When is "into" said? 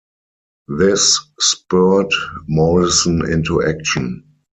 3.31-3.63